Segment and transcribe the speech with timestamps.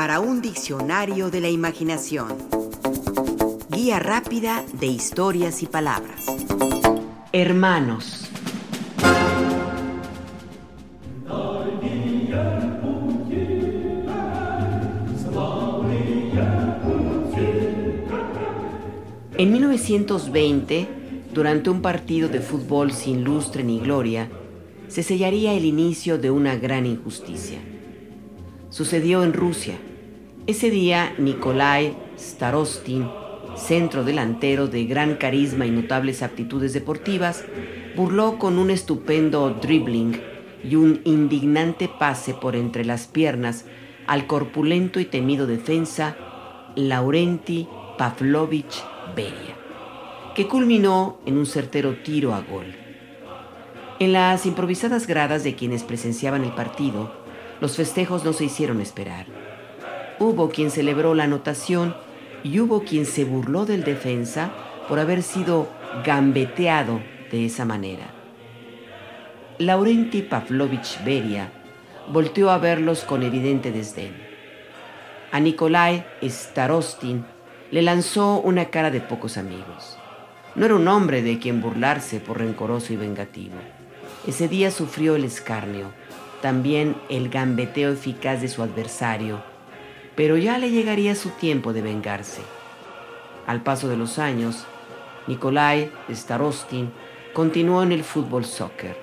[0.00, 2.28] para un diccionario de la imaginación.
[3.68, 6.24] Guía rápida de historias y palabras.
[7.32, 8.26] Hermanos.
[19.36, 20.88] En 1920,
[21.34, 24.30] durante un partido de fútbol sin lustre ni gloria,
[24.88, 27.58] se sellaría el inicio de una gran injusticia.
[28.70, 29.74] Sucedió en Rusia.
[30.50, 33.08] Ese día, Nikolai Starostin,
[33.54, 37.44] centro delantero de gran carisma y notables aptitudes deportivas,
[37.94, 40.20] burló con un estupendo dribbling
[40.64, 43.64] y un indignante pase por entre las piernas
[44.08, 46.16] al corpulento y temido defensa
[46.74, 48.82] Laurenti Pavlovich
[49.14, 49.54] Beria,
[50.34, 52.74] que culminó en un certero tiro a gol.
[54.00, 57.12] En las improvisadas gradas de quienes presenciaban el partido,
[57.60, 59.39] los festejos no se hicieron esperar.
[60.22, 61.96] Hubo quien celebró la anotación
[62.44, 64.50] y hubo quien se burló del defensa
[64.86, 65.66] por haber sido
[66.04, 67.00] gambeteado
[67.30, 68.04] de esa manera.
[69.56, 71.50] Laurenti Pavlovich Beria
[72.12, 74.14] volteó a verlos con evidente desdén.
[75.32, 77.24] A Nikolai Starostin
[77.70, 79.96] le lanzó una cara de pocos amigos.
[80.54, 83.56] No era un hombre de quien burlarse por rencoroso y vengativo.
[84.26, 85.92] Ese día sufrió el escarnio,
[86.42, 89.48] también el gambeteo eficaz de su adversario,
[90.20, 92.42] pero ya le llegaría su tiempo de vengarse.
[93.46, 94.66] Al paso de los años,
[95.26, 96.90] Nikolai Starostin
[97.32, 98.98] continuó en el fútbol soccer.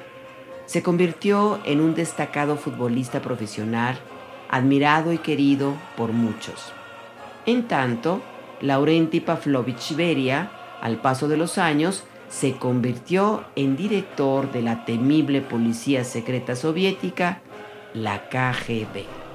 [0.67, 3.97] Se convirtió en un destacado futbolista profesional,
[4.47, 6.71] admirado y querido por muchos.
[7.47, 8.21] En tanto,
[8.61, 10.51] Laurenti Pavlovich Beria,
[10.81, 17.41] al paso de los años, se convirtió en director de la temible policía secreta soviética,
[17.95, 19.26] la KGB.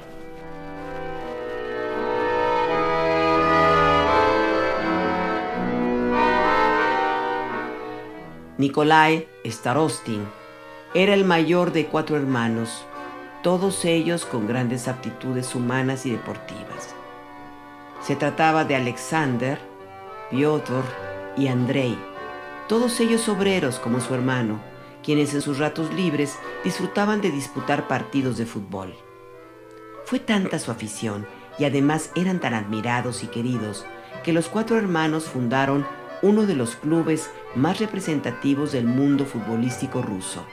[8.63, 10.25] Nikolai Starostin
[10.95, 12.85] era el mayor de cuatro hermanos,
[13.43, 16.95] todos ellos con grandes aptitudes humanas y deportivas.
[18.01, 19.59] Se trataba de Alexander,
[20.31, 20.85] Piotr
[21.37, 21.99] y Andrei,
[22.69, 24.61] todos ellos obreros como su hermano,
[25.03, 28.95] quienes en sus ratos libres disfrutaban de disputar partidos de fútbol.
[30.05, 31.27] Fue tanta su afición
[31.59, 33.85] y además eran tan admirados y queridos
[34.23, 35.85] que los cuatro hermanos fundaron
[36.23, 40.47] uno de los clubes más representativos del mundo futbolístico ruso,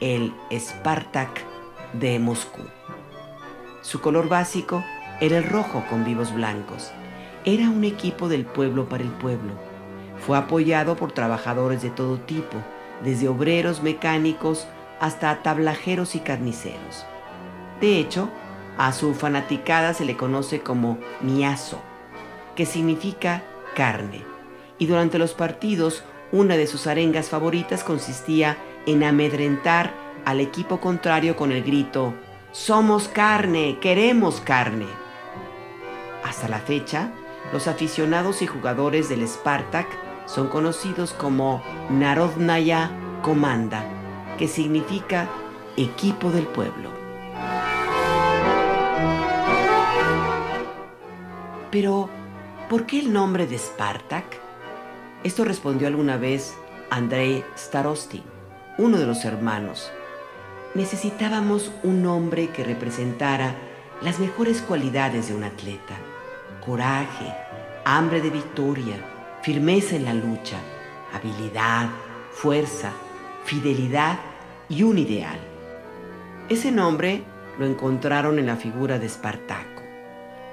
[0.00, 1.42] el Spartak
[1.92, 2.62] de Moscú.
[3.82, 4.82] Su color básico
[5.20, 6.90] era el rojo con vivos blancos.
[7.44, 9.52] Era un equipo del pueblo para el pueblo
[10.24, 12.56] fue apoyado por trabajadores de todo tipo,
[13.02, 14.66] desde obreros mecánicos
[15.00, 17.04] hasta tablajeros y carniceros.
[17.80, 18.30] De hecho,
[18.78, 21.80] a su fanaticada se le conoce como miazo,
[22.56, 23.42] que significa
[23.76, 24.24] carne,
[24.78, 26.02] y durante los partidos
[26.32, 29.92] una de sus arengas favoritas consistía en amedrentar
[30.24, 32.14] al equipo contrario con el grito
[32.52, 34.86] Somos carne, queremos carne.
[36.24, 37.12] Hasta la fecha,
[37.52, 39.86] los aficionados y jugadores del Spartak
[40.26, 42.90] son conocidos como Narodnaya
[43.22, 43.84] Komanda,
[44.38, 45.28] que significa
[45.76, 46.90] equipo del pueblo.
[51.70, 52.08] Pero,
[52.70, 54.43] ¿por qué el nombre de Spartak?
[55.24, 56.54] Esto respondió alguna vez
[56.90, 58.22] Andrei Starostin,
[58.76, 59.90] uno de los hermanos.
[60.74, 63.54] Necesitábamos un nombre que representara
[64.02, 65.96] las mejores cualidades de un atleta.
[66.62, 67.32] Coraje,
[67.86, 68.96] hambre de victoria,
[69.40, 70.58] firmeza en la lucha,
[71.14, 71.88] habilidad,
[72.30, 72.92] fuerza,
[73.44, 74.18] fidelidad
[74.68, 75.38] y un ideal.
[76.50, 77.22] Ese nombre
[77.58, 79.80] lo encontraron en la figura de Espartaco,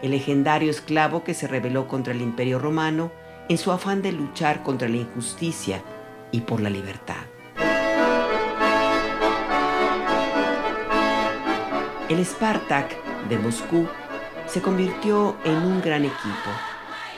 [0.02, 3.12] el legendario esclavo que se rebeló contra el imperio romano
[3.50, 5.84] en su afán de luchar contra la injusticia
[6.32, 7.24] y por la libertad.
[12.10, 12.96] El Spartak
[13.30, 13.88] de Moscú
[14.48, 16.50] se convirtió en un gran equipo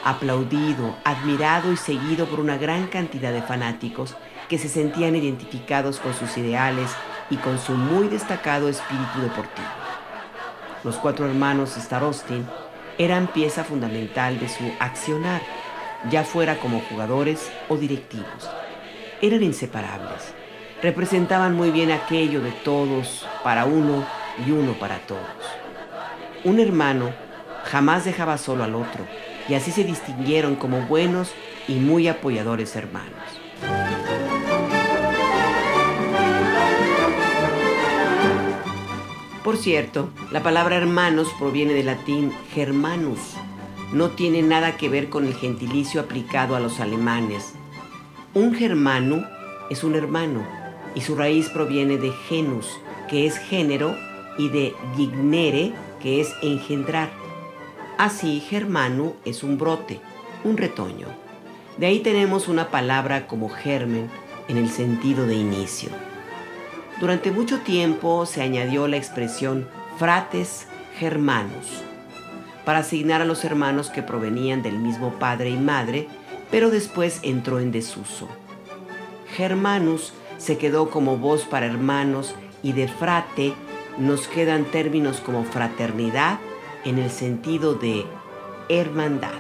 [0.04, 4.16] aplaudido, admirado y seguido por una gran cantidad de fanáticos
[4.50, 6.92] que se sentían identificados con sus ideales
[7.30, 9.68] y con su muy destacado espíritu deportivo.
[10.84, 12.46] Los cuatro hermanos Starostin
[12.98, 15.42] eran pieza fundamental de su accionar,
[16.10, 18.50] ya fuera como jugadores o directivos.
[19.22, 20.34] Eran inseparables.
[20.82, 24.06] Representaban muy bien aquello de todos para uno
[24.46, 25.22] y uno para todos.
[26.44, 27.12] Un hermano
[27.66, 29.06] jamás dejaba solo al otro
[29.48, 31.32] y así se distinguieron como buenos
[31.68, 33.14] y muy apoyadores hermanos.
[39.44, 43.20] Por cierto, la palabra hermanos proviene del latín germanus.
[43.94, 47.54] No tiene nada que ver con el gentilicio aplicado a los alemanes.
[48.34, 49.24] Un germano
[49.70, 50.44] es un hermano
[50.96, 53.96] y su raíz proviene de genus, que es género,
[54.36, 57.12] y de gignere, que es engendrar.
[58.00, 60.00] Así, germano es un brote,
[60.44, 61.10] un retoño.
[61.78, 64.10] De ahí tenemos una palabra como germen
[64.48, 65.90] en el sentido de inicio.
[67.00, 69.68] Durante mucho tiempo se añadió la expresión
[70.00, 70.66] frates
[70.98, 71.84] germanos
[72.66, 76.08] para asignar a los hermanos que provenían del mismo padre y madre,
[76.52, 78.28] pero después entró en desuso.
[79.36, 83.54] Germanus se quedó como voz para hermanos y de frate
[83.98, 86.40] nos quedan términos como fraternidad
[86.84, 88.06] en el sentido de
[88.70, 89.32] hermandad.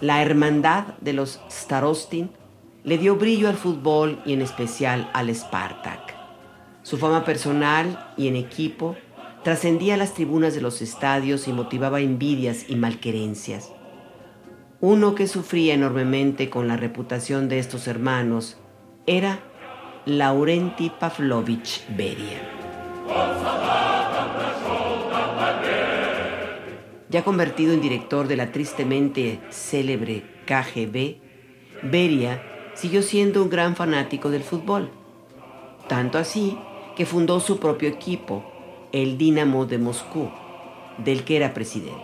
[0.00, 2.30] La hermandad de los Starostin
[2.84, 6.15] le dio brillo al fútbol y en especial al Spartak.
[6.86, 8.94] Su fama personal y en equipo
[9.42, 13.72] trascendía las tribunas de los estadios y motivaba envidias y malquerencias.
[14.80, 18.56] Uno que sufría enormemente con la reputación de estos hermanos
[19.04, 19.40] era
[20.04, 22.40] Laurenti Pavlovich Beria.
[27.08, 31.16] Ya convertido en director de la tristemente célebre KGB,
[31.82, 32.40] Beria
[32.74, 34.92] siguió siendo un gran fanático del fútbol.
[35.88, 36.56] Tanto así
[36.96, 38.42] que fundó su propio equipo,
[38.90, 40.30] el Dinamo de Moscú,
[40.98, 42.00] del que era presidente.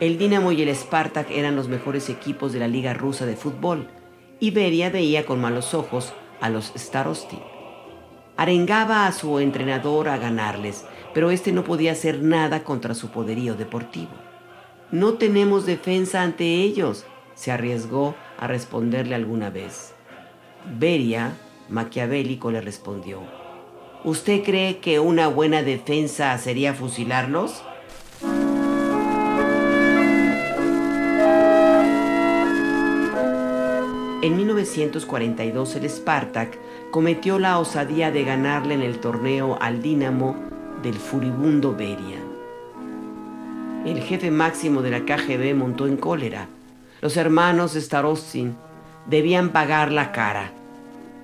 [0.00, 3.88] El Dinamo y el Spartak eran los mejores equipos de la Liga Rusa de Fútbol,
[4.38, 7.40] y Beria veía con malos ojos a los Starostin.
[8.36, 10.84] Arengaba a su entrenador a ganarles,
[11.14, 14.12] pero este no podía hacer nada contra su poderío deportivo.
[14.90, 19.94] No tenemos defensa ante ellos, se arriesgó a responderle alguna vez.
[20.78, 21.32] Beria,
[21.68, 23.20] maquiavélico, le respondió,
[24.02, 27.62] ¿Usted cree que una buena defensa sería fusilarlos?
[34.22, 36.58] En 1942 el Spartak
[36.90, 40.34] cometió la osadía de ganarle en el torneo al Dinamo
[40.82, 42.18] del furibundo Beria.
[43.84, 46.48] El jefe máximo de la KGB montó en cólera.
[47.02, 48.56] Los hermanos Starostin
[49.04, 50.52] debían pagar la cara.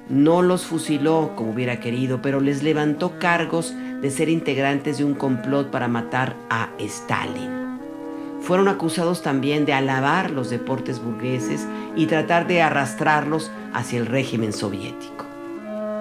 [0.09, 5.15] No los fusiló como hubiera querido, pero les levantó cargos de ser integrantes de un
[5.15, 7.81] complot para matar a Stalin.
[8.41, 11.67] Fueron acusados también de alabar los deportes burgueses
[11.97, 15.25] y tratar de arrastrarlos hacia el régimen soviético.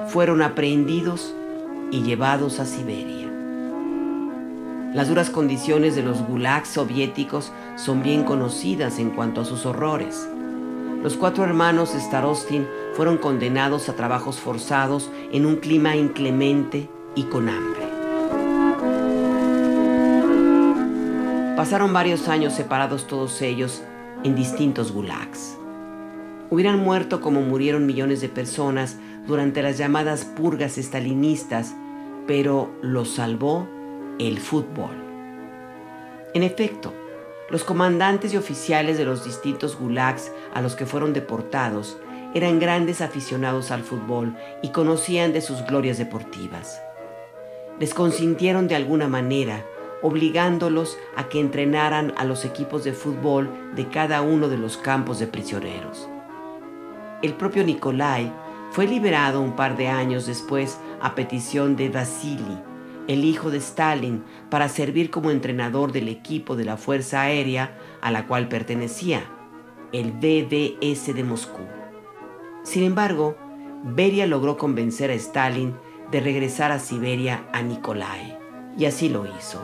[0.10, 1.34] Fueron aprehendidos
[1.90, 3.26] y llevados a Siberia.
[4.94, 10.30] Las duras condiciones de los gulags soviéticos son bien conocidas en cuanto a sus horrores.
[11.02, 17.50] Los cuatro hermanos Starostin fueron condenados a trabajos forzados en un clima inclemente y con
[17.50, 17.86] hambre.
[21.58, 23.84] Pasaron varios años separados todos ellos
[24.24, 25.58] en distintos gulags.
[26.50, 31.76] Hubieran muerto como murieron millones de personas durante las llamadas purgas estalinistas,
[32.28, 33.68] pero los salvó
[34.20, 34.96] el fútbol.
[36.34, 36.94] En efecto,
[37.50, 41.98] los comandantes y oficiales de los distintos gulags a los que fueron deportados
[42.36, 46.82] eran grandes aficionados al fútbol y conocían de sus glorias deportivas.
[47.80, 49.66] Les consintieron de alguna manera
[50.02, 55.18] obligándolos a que entrenaran a los equipos de fútbol de cada uno de los campos
[55.18, 56.10] de prisioneros.
[57.22, 58.32] El propio Nikolai
[58.72, 62.60] fue liberado un par de años después a petición de Vasily,
[63.08, 68.12] el hijo de Stalin, para servir como entrenador del equipo de la Fuerza Aérea a
[68.12, 69.24] la cual pertenecía,
[69.94, 71.85] el BBS de Moscú.
[72.66, 73.38] Sin embargo,
[73.84, 75.76] Beria logró convencer a Stalin
[76.12, 78.40] de regresar a Siberia a Nikolai,
[78.76, 79.64] y así lo hizo.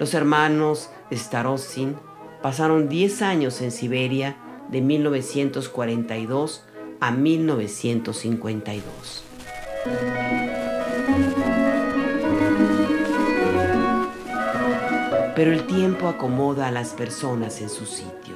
[0.00, 1.94] Los hermanos Starostin
[2.42, 6.64] pasaron 10 años en Siberia de 1942
[6.98, 9.24] a 1952.
[15.36, 18.34] Pero el tiempo acomoda a las personas en su sitio.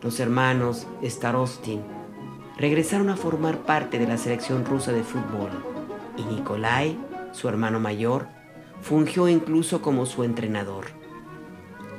[0.00, 1.97] Los hermanos Starostin
[2.58, 5.50] regresaron a formar parte de la selección rusa de fútbol
[6.16, 6.98] y Nikolai,
[7.32, 8.26] su hermano mayor,
[8.82, 10.86] fungió incluso como su entrenador.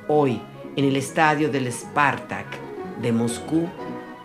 [0.08, 0.42] Hoy,
[0.76, 2.46] en el estadio del Spartak
[3.02, 3.68] de Moscú,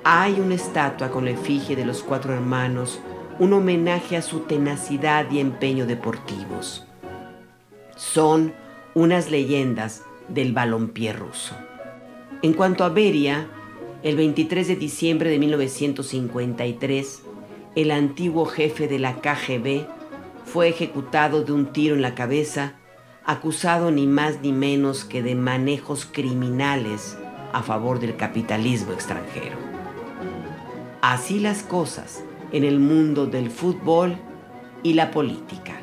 [0.03, 3.01] hay una estatua con la efigie de los cuatro hermanos,
[3.39, 6.85] un homenaje a su tenacidad y empeño deportivos.
[7.97, 8.53] Son
[8.95, 11.55] unas leyendas del balompié ruso.
[12.43, 13.49] En cuanto a Beria,
[14.05, 17.23] el 23 de diciembre de 1953,
[17.75, 19.87] el antiguo jefe de la KGB,
[20.45, 22.75] fue ejecutado de un tiro en la cabeza,
[23.25, 27.17] acusado ni más ni menos que de manejos criminales
[27.55, 29.57] a favor del capitalismo extranjero.
[31.01, 34.19] Así las cosas en el mundo del fútbol
[34.83, 35.81] y la política.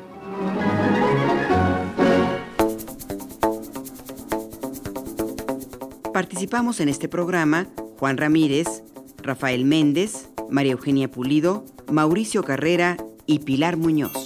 [6.14, 7.68] Participamos en este programa
[8.02, 8.82] Juan Ramírez,
[9.22, 14.21] Rafael Méndez, María Eugenia Pulido, Mauricio Carrera y Pilar Muñoz.